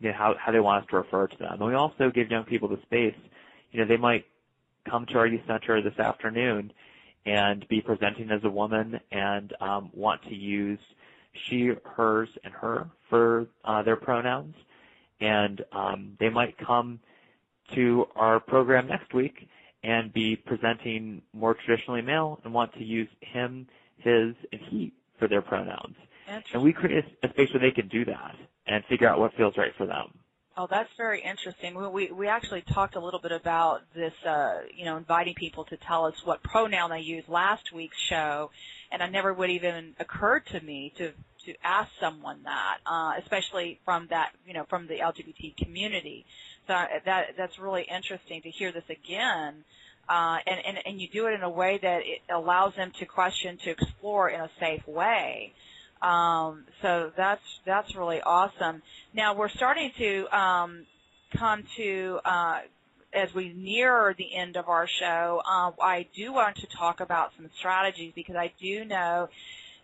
[0.00, 2.30] you know, how how they want us to refer to them, and we also give
[2.30, 3.14] young people the space.
[3.70, 4.26] You know, they might
[4.90, 6.72] come to our youth center this afternoon
[7.24, 10.78] and be presenting as a woman and um, want to use
[11.48, 14.54] she, hers, and her for uh, their pronouns.
[15.20, 17.00] And um, they might come
[17.74, 19.48] to our program next week
[19.82, 23.66] and be presenting more traditionally male and want to use him,
[23.98, 25.96] his, and he for their pronouns.
[26.52, 28.34] And we create a space where they can do that
[28.66, 30.12] and figure out what feels right for them.
[30.58, 31.74] Oh, that's very interesting.
[31.92, 35.76] We we actually talked a little bit about this, uh, you know, inviting people to
[35.76, 38.50] tell us what pronoun they use last week's show,
[38.90, 41.12] and it never would even occur to me to
[41.44, 46.24] to ask someone that, uh, especially from that, you know, from the LGBT community.
[46.66, 49.62] So uh, that that's really interesting to hear this again.
[50.08, 53.04] Uh, and, and, and you do it in a way that it allows them to
[53.04, 55.52] question, to explore in a safe way.
[56.02, 58.82] Um, so that's that's really awesome.
[59.14, 60.86] Now we're starting to um,
[61.36, 62.60] come to uh,
[63.12, 65.42] as we near the end of our show.
[65.46, 69.28] Uh, I do want to talk about some strategies because I do know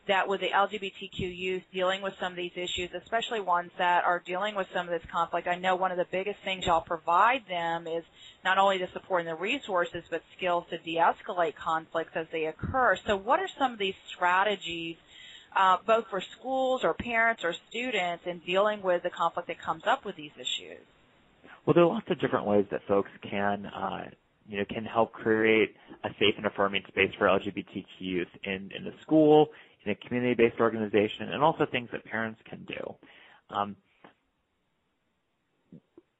[0.06, 4.20] that with the LGBTQ youth dealing with some of these issues, especially ones that are
[4.24, 7.42] dealing with some of this conflict, I know one of the biggest things y'all provide
[7.48, 8.02] them is
[8.44, 12.96] not only the support and the resources, but skills to de-escalate conflicts as they occur.
[13.06, 14.96] So what are some of these strategies
[15.56, 19.82] uh, both for schools or parents or students in dealing with the conflict that comes
[19.86, 20.80] up with these issues?
[21.66, 24.04] Well, there are lots of different ways that folks can, uh,
[24.48, 28.84] you know, can help create a safe and affirming space for LGBTQ youth in, in
[28.84, 29.48] the school,
[29.84, 32.94] in a community-based organization, and also things that parents can do.
[33.54, 33.76] Um,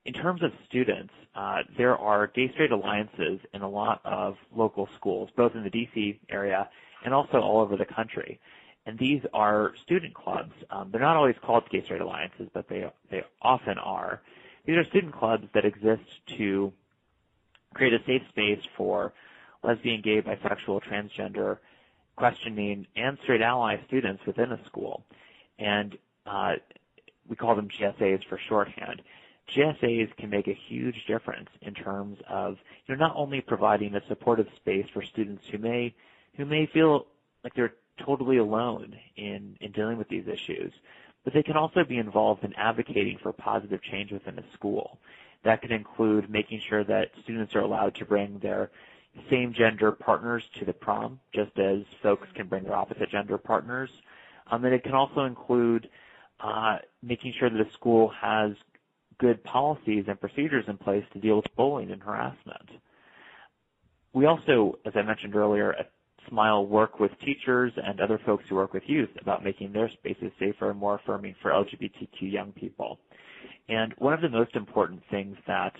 [0.05, 4.89] in terms of students, uh, there are gay straight alliances in a lot of local
[4.99, 6.69] schools, both in the DC area
[7.05, 8.41] and also all over the country
[8.87, 10.53] and these are student clubs.
[10.71, 14.21] Um, they're not always called gay straight alliances, but they they often are.
[14.65, 16.03] These are student clubs that exist
[16.39, 16.73] to
[17.75, 19.13] create a safe space for
[19.63, 21.59] lesbian, gay, bisexual, transgender,
[22.17, 25.05] questioning, and straight ally students within a school.
[25.59, 26.55] And uh,
[27.29, 29.03] we call them GSAs for shorthand.
[29.57, 34.01] GSAs can make a huge difference in terms of you know not only providing a
[34.09, 35.95] supportive space for students who may
[36.37, 37.07] who may feel
[37.45, 40.73] like they're totally alone in, in dealing with these issues,
[41.25, 44.99] but they can also be involved in advocating for positive change within a school.
[45.45, 48.71] That can include making sure that students are allowed to bring their
[49.31, 53.91] same gender partners to the prom, just as folks can bring their opposite gender partners.
[54.51, 55.89] Um, and it can also include
[56.41, 58.53] uh, making sure that a school has
[59.19, 62.69] good policies and procedures in place to deal with bullying and harassment.
[64.13, 65.75] We also, as I mentioned earlier,
[66.31, 70.33] SMYAL work with teachers and other folks who work with youth about making their spaces
[70.39, 72.99] safer and more affirming for LGBTQ young people.
[73.69, 75.75] And one of the most important things that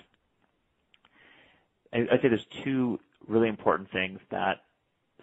[1.93, 4.63] I'd say there's two really important things that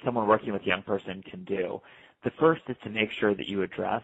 [0.05, 1.81] someone working with a young person can do.
[2.23, 4.03] The first is to make sure that you address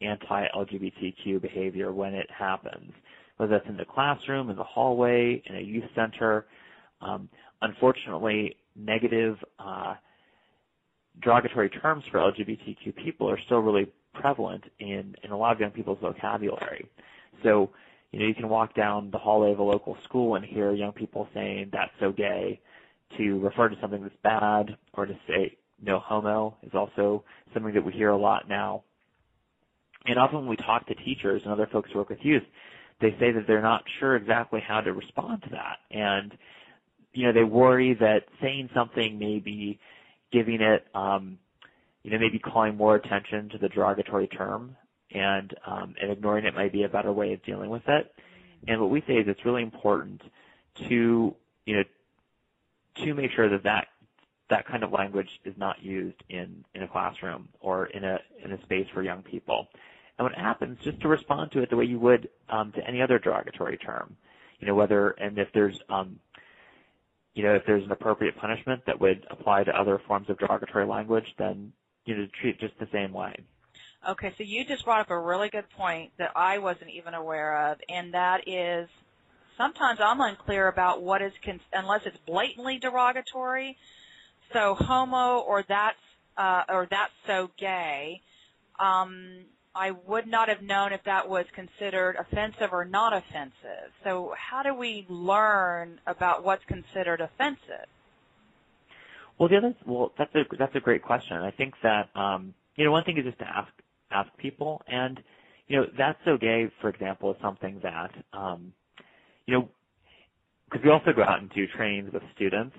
[0.00, 2.92] anti-LGBTQ behavior when it happens,
[3.36, 6.46] whether that's in the classroom, in the hallway, in a youth center.
[7.00, 7.28] Um,
[7.62, 9.94] unfortunately, negative uh,
[11.22, 15.70] derogatory terms for LGBTQ people are still really prevalent in, in a lot of young
[15.70, 16.88] people's vocabulary.
[17.42, 17.70] So,
[18.12, 20.92] you know, you can walk down the hallway of a local school and hear young
[20.92, 22.60] people saying, that's so gay,
[23.16, 27.84] to refer to something that's bad, or to say, no homo is also something that
[27.84, 28.82] we hear a lot now.
[30.06, 32.42] And often when we talk to teachers and other folks who work with youth,
[33.00, 35.78] they say that they're not sure exactly how to respond to that.
[35.90, 36.36] And,
[37.12, 39.78] you know, they worry that saying something may be
[40.34, 41.38] giving it, um,
[42.02, 44.76] you know, maybe calling more attention to the derogatory term
[45.12, 48.12] and, um, and ignoring it might be a better way of dealing with it.
[48.66, 50.20] And what we say is it's really important
[50.88, 51.34] to,
[51.66, 51.84] you know,
[53.04, 53.86] to make sure that that
[54.50, 58.52] that kind of language is not used in in a classroom or in a in
[58.52, 59.68] a space for young people.
[60.18, 63.02] And what happens, just to respond to it the way you would um, to any
[63.02, 64.16] other derogatory term,
[64.60, 66.20] you know, whether and if there's um,
[67.34, 70.86] you know, if there's an appropriate punishment that would apply to other forms of derogatory
[70.86, 71.72] language, then
[72.04, 73.34] you know, treat it just the same way.
[74.08, 77.70] Okay, so you just brought up a really good point that I wasn't even aware
[77.70, 78.88] of, and that is
[79.56, 83.76] sometimes I'm unclear about what is con- unless it's blatantly derogatory.
[84.52, 85.98] So homo or that's
[86.36, 88.20] uh, or that's so gay.
[88.78, 93.90] Um, I would not have known if that was considered offensive or not offensive.
[94.04, 97.86] So how do we learn about what's considered offensive?
[99.38, 101.36] Well, the other well that's a that's a great question.
[101.36, 103.72] I think that um, you know one thing is just to ask
[104.12, 105.20] ask people, and
[105.66, 108.72] you know that's so gay, for example, is something that um,
[109.46, 109.68] you know,
[110.70, 112.76] because we also go out and do trainings with students,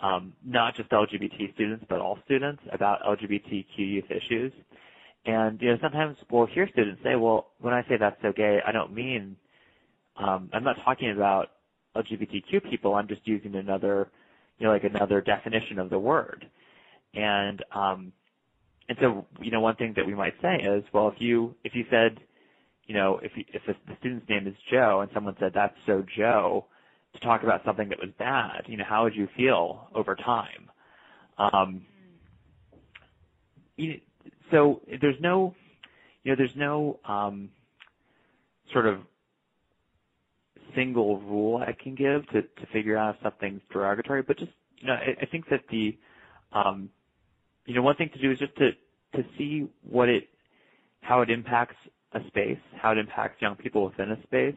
[0.00, 4.52] um, not just LGBT students, but all students about LGBTQ youth issues.
[5.26, 8.60] And, you know, sometimes we'll hear students say, well, when I say that's so gay,
[8.66, 9.36] I don't mean,
[10.16, 11.48] um, I'm not talking about
[11.96, 14.10] LGBTQ people, I'm just using another,
[14.58, 16.46] you know, like another definition of the word.
[17.14, 18.12] And, um,
[18.88, 21.74] and so, you know, one thing that we might say is, well, if you, if
[21.74, 22.18] you said,
[22.90, 26.66] you know, if if the student's name is Joe and someone said that's so Joe
[27.12, 30.68] to talk about something that was bad, you know, how would you feel over time?
[31.38, 31.82] Um,
[33.76, 34.00] you,
[34.50, 35.54] there's no,
[36.22, 37.50] you know, there's no um,
[38.72, 39.00] sort of
[40.74, 44.86] single rule I can give to to figure out if something's derogatory, but just you
[44.86, 45.98] know, I, think that the,
[46.52, 46.88] um,
[47.66, 48.70] you know, one thing to do is just to
[49.14, 50.28] to see what it,
[51.02, 51.76] how it impacts
[52.12, 54.56] a space, how it impacts young people within a space,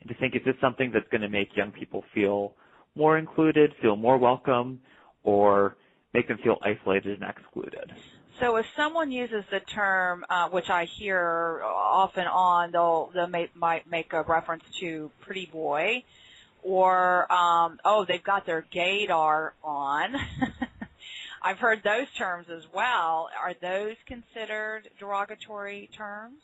[0.00, 2.54] and to think is this something that's going to make young people feel
[2.94, 4.80] more included, feel more welcome,
[5.22, 5.76] or
[6.12, 7.92] make them feel isolated and excluded.
[8.42, 13.26] So if someone uses the term, uh, which I hear off and on, they'll they
[13.26, 16.02] may, might make a reference to pretty boy,
[16.64, 20.16] or um, oh they've got their gaydar on.
[21.42, 23.30] I've heard those terms as well.
[23.40, 26.40] Are those considered derogatory terms?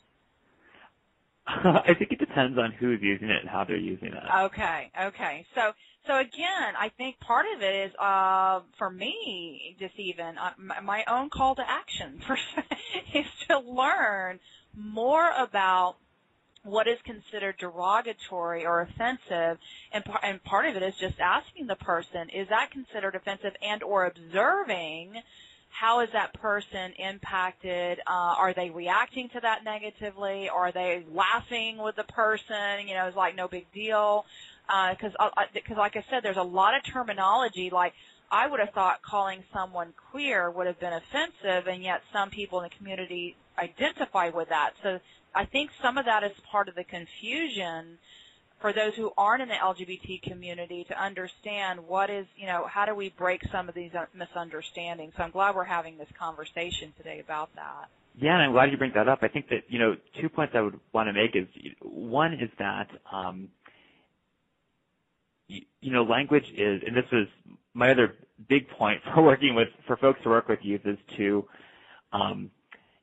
[1.47, 4.23] I think it depends on who's using it and how they're using it.
[4.37, 5.45] Okay, okay.
[5.53, 5.73] So,
[6.09, 11.03] so again, I think part of it is, uh, for me, just even uh, my
[11.07, 12.19] own call to action
[13.13, 14.39] is to learn
[14.75, 15.97] more about
[16.63, 19.59] what is considered derogatory or offensive,
[19.91, 23.53] and, par- and part of it is just asking the person, is that considered offensive,
[23.61, 25.13] and or observing
[25.69, 27.99] how is that person impacted?
[27.99, 30.49] Uh, are they reacting to that negatively?
[30.49, 32.87] Are they laughing with the person?
[32.87, 34.25] You know, it's like no big deal.
[34.69, 37.69] Because, uh, because uh, like I said, there's a lot of terminology.
[37.71, 37.93] Like
[38.31, 42.59] I would have thought calling someone queer would have been offensive, and yet some people
[42.59, 44.71] in the community identify with that.
[44.83, 44.99] So
[45.33, 47.97] I think some of that is part of the confusion
[48.59, 52.85] for those who aren't in the LGBT community to understand what is, you know, how
[52.85, 55.13] do we break some of these uh, misunderstandings.
[55.15, 57.89] So I'm glad we're having this conversation today about that.
[58.19, 59.19] Yeah, and I'm glad you bring that up.
[59.21, 61.47] I think that, you know, two points I would want to make is
[61.81, 63.47] one is that, um,
[65.49, 67.27] you, know, language is, and this was
[67.73, 68.15] my other
[68.47, 71.45] big point for working with, for folks to work with youth is to,
[72.13, 72.51] um,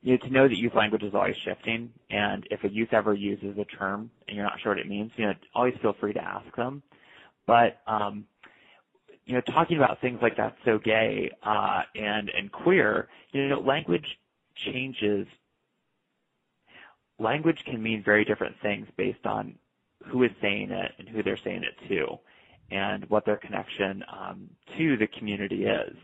[0.02, 3.12] you know, to know that youth language is always shifting, and if a youth ever
[3.12, 6.12] uses a term and you're not sure what it means, you know, always feel free
[6.12, 6.82] to ask them.
[7.46, 8.24] But um,
[9.24, 13.60] you know, talking about things like that's so gay uh, and and queer, you know,
[13.60, 14.06] language
[14.54, 15.26] changes.
[17.18, 19.56] Language can mean very different things based on
[20.06, 22.18] who is saying it and who they're saying it to,
[22.70, 25.96] and what their connection um, to the community is.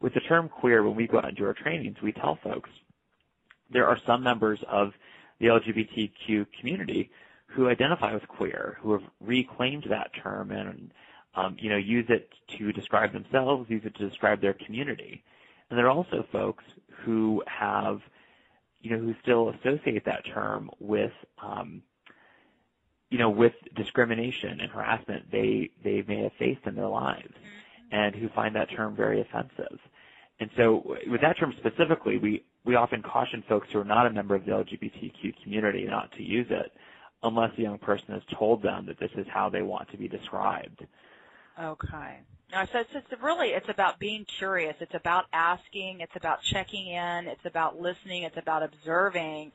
[0.00, 2.70] With the term queer, when we go out and do our trainings, we tell folks
[3.70, 4.92] there are some members of
[5.40, 7.10] the LGBTQ community
[7.46, 10.92] who identify with queer, who have reclaimed that term and
[11.34, 15.22] um, you know use it to describe themselves, use it to describe their community.
[15.70, 16.64] And there are also folks
[17.04, 18.00] who have
[18.80, 21.82] you know who still associate that term with um,
[23.10, 27.94] you know with discrimination and harassment they they may have faced in their lives, mm-hmm.
[27.96, 29.78] and who find that term very offensive.
[30.40, 34.10] And so with that term specifically, we, we often caution folks who are not a
[34.10, 36.72] member of the LGBTQ community not to use it
[37.22, 40.06] unless a young person has told them that this is how they want to be
[40.06, 40.86] described.
[41.60, 42.18] Okay.
[42.52, 44.76] No, so it's, it's really it's about being curious.
[44.80, 46.00] It's about asking.
[46.00, 47.26] It's about checking in.
[47.26, 48.22] It's about listening.
[48.22, 49.52] It's about observing.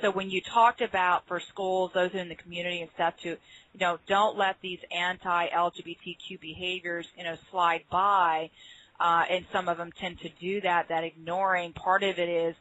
[0.00, 3.80] So when you talked about for schools, those in the community and stuff, to you
[3.80, 8.50] know, don't let these anti-LGBTQ behaviors you know slide by.
[8.98, 10.88] Uh, and some of them tend to do that.
[10.88, 12.54] That ignoring part of it is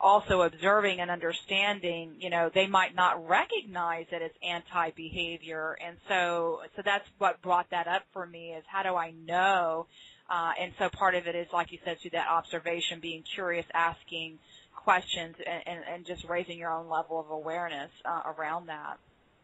[0.00, 5.78] also observing and understanding, you know, they might not recognize that it's anti-behavior.
[5.84, 9.86] And so, so that's what brought that up for me is how do I know?
[10.28, 13.64] Uh, and so part of it is, like you said, through that observation, being curious,
[13.72, 14.38] asking
[14.88, 18.96] questions, and, and, and just raising your own level of awareness uh, around that.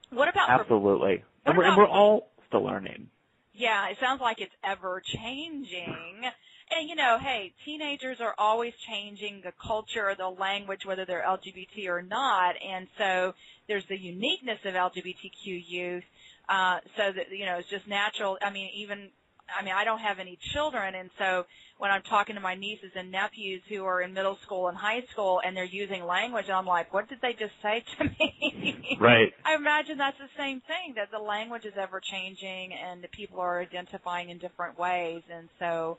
[0.09, 1.23] What about absolutely?
[1.45, 3.09] For, and, we're, and we're all still learning.
[3.53, 6.25] Yeah, it sounds like it's ever changing
[6.71, 11.89] and you know, hey, teenagers are always changing the culture, the language, whether they're LGBT
[11.89, 13.35] or not, and so
[13.69, 16.05] there's the uniqueness of LGBTQ youth.
[16.49, 18.39] Uh, so that you know, it's just natural.
[18.43, 19.09] I mean, even
[19.49, 21.47] I mean, I don't have any children, and so
[21.79, 25.03] when I'm talking to my nieces and nephews who are in middle school and high
[25.11, 28.97] school, and they're using language, I'm like, what did they just say to me?
[29.01, 29.33] Right.
[29.45, 33.41] I imagine that's the same thing that the language is ever changing, and the people
[33.41, 35.99] are identifying in different ways, and so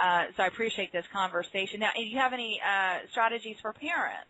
[0.00, 1.80] uh, so I appreciate this conversation.
[1.80, 4.26] Now, do you have any uh, strategies for parents?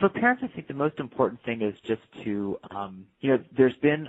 [0.00, 3.76] For parents, I think the most important thing is just to, um, you know, there's
[3.76, 4.08] been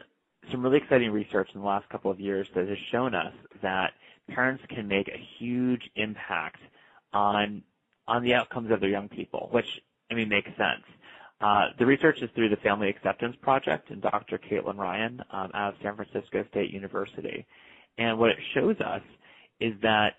[0.52, 3.94] some really exciting research in the last couple of years that has shown us that
[4.30, 6.60] parents can make a huge impact
[7.14, 7.64] on
[8.08, 9.68] on the outcomes of their young people, which
[10.12, 10.84] I mean makes sense.
[11.42, 14.38] Uh, the research is through the Family Acceptance Project and Dr.
[14.38, 17.46] Caitlin Ryan um, out of San Francisco State University,
[17.98, 19.02] and what it shows us
[19.60, 20.16] is that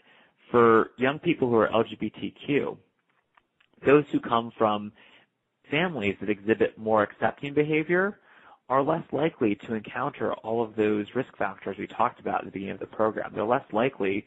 [0.51, 2.77] for young people who are LGBTQ,
[3.85, 4.93] those who come from
[5.71, 8.19] families that exhibit more accepting behavior
[8.71, 12.53] are less likely to encounter all of those risk factors we talked about at the
[12.53, 13.33] beginning of the program.
[13.35, 14.25] They're less likely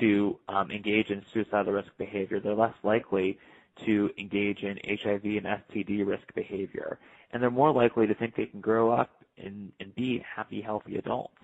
[0.00, 2.40] to um, engage in suicidal risk behavior.
[2.40, 3.38] They're less likely
[3.84, 6.98] to engage in HIV and STD risk behavior.
[7.32, 10.96] And they're more likely to think they can grow up and, and be happy, healthy
[10.96, 11.36] adults.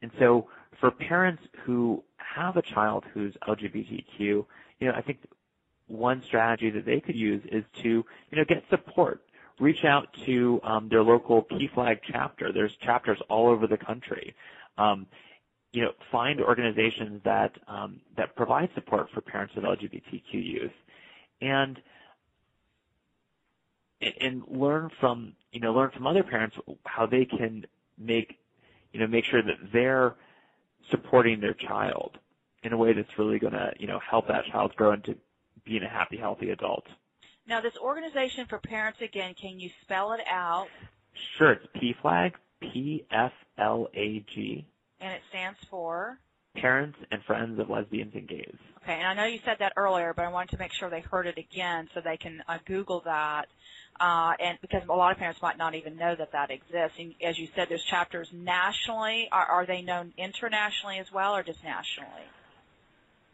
[0.00, 0.46] And so
[0.78, 4.46] for parents who have a child who's LGBTQ, you
[4.80, 5.18] know, I think
[5.88, 8.04] one strategy that they could use is to, you
[8.36, 9.22] know, get support.
[9.60, 12.52] Reach out to um, their local PFLAG chapter.
[12.52, 14.34] There's chapters all over the country.
[14.78, 15.06] Um,
[15.72, 20.72] you know, find organizations that um, that provide support for parents of LGBTQ youth,
[21.40, 21.80] and
[24.20, 27.64] and learn from you know learn from other parents how they can
[27.98, 28.38] make
[28.92, 30.14] you know make sure that they're
[30.90, 32.18] supporting their child
[32.62, 35.16] in a way that's really going to, you know, help that child grow into
[35.64, 36.84] being a happy, healthy adult.
[37.46, 40.68] Now, this organization for parents, again, can you spell it out?
[41.36, 44.66] Sure, it's PFLAG, P-F-L-A-G.
[45.00, 46.18] And it stands for?
[46.56, 48.54] Parents and Friends of Lesbians and Gays.
[48.82, 51.00] Okay, and I know you said that earlier, but I wanted to make sure they
[51.00, 53.48] heard it again so they can uh, Google that.
[54.00, 56.98] Uh, and because a lot of parents might not even know that that exists.
[56.98, 59.28] And as you said, there's chapters nationally.
[59.30, 62.24] Are, are they known internationally as well, or just nationally?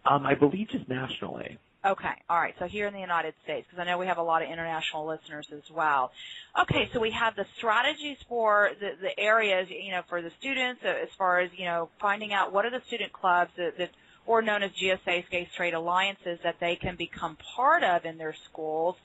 [0.04, 1.58] Um, I believe just nationally.
[1.82, 2.54] Okay, all right.
[2.58, 5.06] So here in the United States, because I know we have a lot of international
[5.06, 6.12] listeners as well.
[6.60, 10.82] Okay, so we have the strategies for the, the areas, you know, for the students
[10.84, 13.90] as far as you know, finding out what are the student clubs that, that
[14.26, 18.34] or known as GSAs, Gay Straight Alliances, that they can become part of in their
[18.34, 18.96] schools.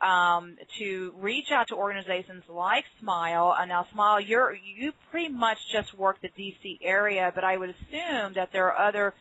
[0.00, 3.58] Um, to reach out to organizations like SMYAL.
[3.58, 7.70] And now, SMYAL, you're you pretty much just work the DC area, but I would
[7.70, 9.14] assume that there are other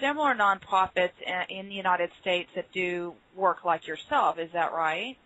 [0.00, 1.12] similar nonprofits
[1.48, 4.38] in the United States that do work like yourself.
[4.38, 5.16] Is that right?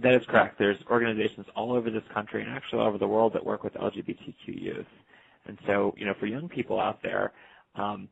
[0.00, 0.58] That is correct.
[0.58, 3.74] There's organizations all over this country and actually all over the world that work with
[3.74, 4.86] LGBTQ youth.
[5.46, 7.32] And so, you know, for young people out there,
[7.76, 8.08] um,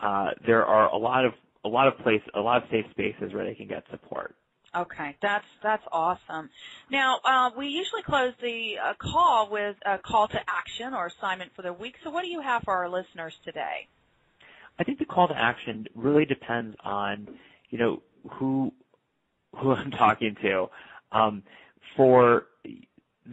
[0.00, 1.32] uh, there are a lot of
[1.64, 4.34] a lot of place, a lot of safe spaces where they can get support.
[4.76, 6.50] Okay, that's that's awesome.
[6.90, 11.52] Now uh, we usually close the uh, call with a call to action or assignment
[11.54, 11.94] for the week.
[12.02, 13.86] So, what do you have for our listeners today?
[14.78, 17.28] I think the call to action really depends on,
[17.70, 18.02] you know,
[18.32, 18.72] who
[19.56, 20.66] who I'm talking to.
[21.12, 21.42] Um,
[21.96, 22.46] for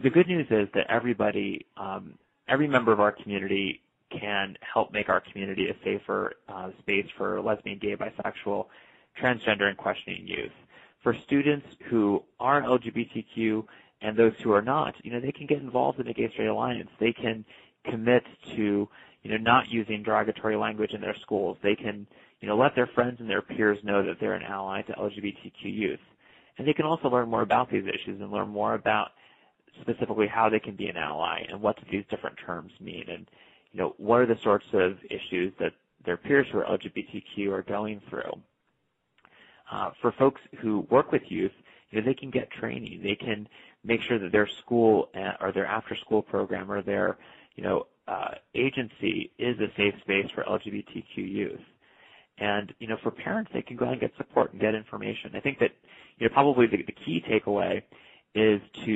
[0.02, 2.14] the good news is that everybody, um,
[2.48, 3.80] every member of our community
[4.10, 8.66] can help make our community a safer uh, space for lesbian, gay, bisexual,
[9.20, 10.52] transgender, and questioning youth.
[11.02, 13.64] For students who are LGBTQ
[14.02, 16.46] and those who are not, you know, they can get involved in the Gay Straight
[16.46, 16.90] Alliance.
[17.00, 17.44] They can
[17.84, 18.24] commit
[18.54, 18.88] to
[19.22, 21.56] you know, not using derogatory language in their schools.
[21.62, 22.06] They can,
[22.40, 25.52] you know, let their friends and their peers know that they're an ally to LGBTQ
[25.62, 26.00] youth.
[26.58, 29.12] And they can also learn more about these issues and learn more about
[29.80, 33.26] specifically how they can be an ally and what do these different terms mean and,
[33.72, 35.72] you know, what are the sorts of issues that
[36.04, 38.32] their peers who are LGBTQ are going through.
[39.70, 41.52] Uh, for folks who work with youth,
[41.90, 43.00] you know, they can get training.
[43.02, 43.48] They can
[43.84, 47.18] make sure that their school uh, or their after-school program or their,
[47.56, 51.60] you know, uh, agency is a safe space for LGBTQ youth.
[52.38, 55.32] And you know, for parents, they can go ahead and get support and get information.
[55.34, 55.70] I think that
[56.18, 57.82] you know probably the, the key takeaway
[58.34, 58.90] is to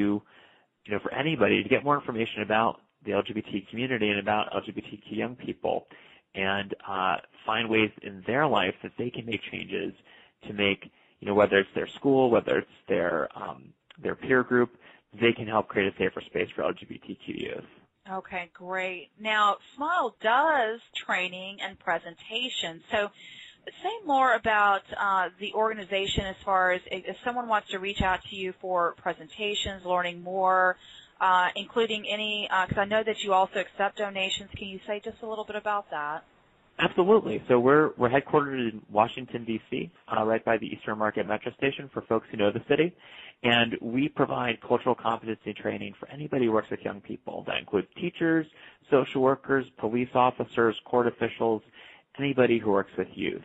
[0.85, 5.03] you know for anybody to get more information about the LGBT community and about LGBTQ
[5.11, 5.87] young people,
[6.35, 9.93] and uh, find ways in their life that they can make changes
[10.47, 10.91] to make
[11.21, 14.77] you know whether it's their school, whether it's their um, their peer group,
[15.21, 17.65] they can help create a safer space for LGBTQ youth.
[18.11, 19.11] Okay, great.
[19.19, 22.83] Now, SMYAL does training and presentation.
[22.91, 23.11] So,
[23.83, 28.21] say more about uh, the organization as far as if someone wants to reach out
[28.31, 30.77] to you for presentations, learning more,
[31.21, 34.51] uh, including any, because uh, I know that you also accept donations.
[34.57, 36.23] Can you say just a little bit about that?
[36.79, 37.43] Absolutely.
[37.49, 41.89] So we're we're headquartered in Washington D.C., uh, right by the Eastern Market Metro Station
[41.93, 42.95] for folks who know the city,
[43.43, 47.45] and we provide cultural competency training for anybody who works with young people.
[47.47, 48.47] That includes teachers,
[48.91, 51.63] social workers, police officers, court officials,
[52.19, 53.45] anybody who works with youth.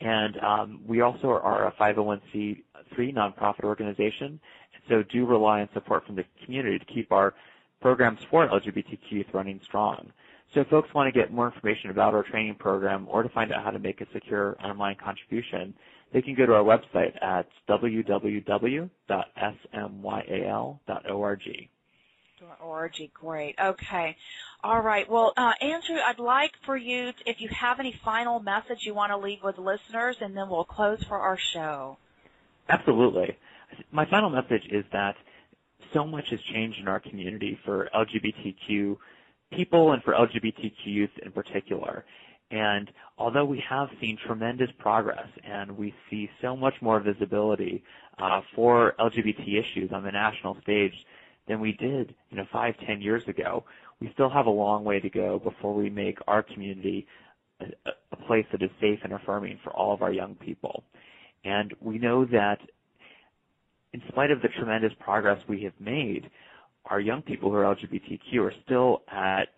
[0.00, 2.62] And um, we also are a 501c3
[2.98, 4.40] nonprofit organization,
[4.88, 7.34] so do rely on support from the community to keep our
[7.80, 10.10] programs for LGBTQ youth running strong.
[10.52, 13.52] So if folks want to get more information about our training program or to find
[13.52, 15.74] out how to make a secure online contribution,
[16.12, 18.90] they can go to our website at www.smyal.org.
[22.62, 23.54] Org, great.
[23.58, 24.16] Okay.
[24.62, 25.10] All right.
[25.10, 28.94] Well, uh, Andrew, I'd like for you, to, if you have any final message you
[28.94, 31.96] want to leave with listeners, and then we'll close for our show.
[32.68, 33.36] Absolutely.
[33.90, 35.16] My final message is that
[35.92, 38.96] so much has changed in our community for LGBTQ
[39.56, 42.04] people and for LGBTQ youth in particular.
[42.50, 47.82] And although we have seen tremendous progress and we see so much more visibility
[48.18, 50.94] uh, for LGBT issues on the national stage
[51.48, 53.64] than we did, you know, five, ten years ago,
[54.00, 57.06] we still have a long way to go before we make our community
[57.60, 57.66] a,
[58.12, 60.84] a place that is safe and affirming for all of our young people.
[61.44, 62.58] And we know that
[63.92, 66.30] in spite of the tremendous progress we have made,
[66.86, 69.48] our young people who are LGBTQ are still at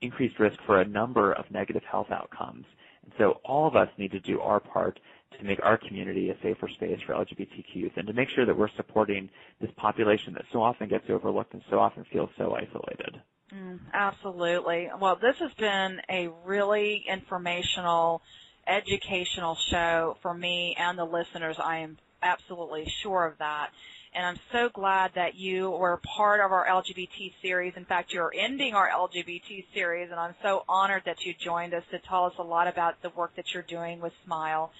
[0.00, 2.66] increased risk for a number of negative health outcomes.
[3.04, 5.00] And so all of us need to do our part
[5.38, 8.56] to make our community a safer space for LGBTQ youth and to make sure that
[8.56, 9.28] we're supporting
[9.60, 13.20] this population that so often gets overlooked and so often feels so isolated.
[13.52, 14.90] Mm, absolutely.
[14.98, 18.22] Well, this has been a really informational,
[18.66, 21.56] educational show for me and the listeners.
[21.62, 23.70] I am absolutely sure of that
[24.14, 27.74] and I'm so glad that you were part of our LGBT series.
[27.76, 31.82] In fact, you're ending our LGBT series, and I'm so honored that you joined us
[31.90, 34.70] to tell us a lot about the work that you're doing with SMYAL.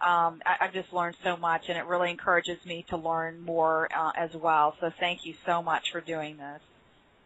[0.00, 3.88] Um, I, I've just learned so much, and it really encourages me to learn more
[3.96, 4.76] uh, as well.
[4.80, 6.60] So thank you so much for doing this.